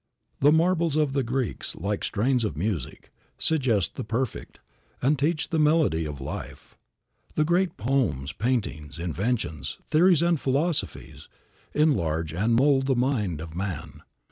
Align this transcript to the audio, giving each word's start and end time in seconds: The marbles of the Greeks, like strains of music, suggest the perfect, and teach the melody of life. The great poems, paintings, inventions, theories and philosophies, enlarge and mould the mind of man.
The 0.39 0.51
marbles 0.51 0.95
of 0.95 1.13
the 1.13 1.21
Greeks, 1.21 1.75
like 1.75 2.03
strains 2.03 2.43
of 2.43 2.57
music, 2.57 3.11
suggest 3.37 3.93
the 3.97 4.03
perfect, 4.03 4.59
and 4.99 5.13
teach 5.19 5.49
the 5.49 5.59
melody 5.59 6.07
of 6.07 6.19
life. 6.19 6.75
The 7.35 7.45
great 7.45 7.77
poems, 7.77 8.33
paintings, 8.33 8.97
inventions, 8.97 9.77
theories 9.91 10.23
and 10.23 10.41
philosophies, 10.41 11.29
enlarge 11.75 12.33
and 12.33 12.55
mould 12.55 12.87
the 12.87 12.95
mind 12.95 13.41
of 13.41 13.55
man. 13.55 14.01